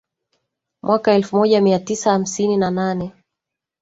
[0.83, 3.13] mwaka elfu moja mia tisa hamsini na nane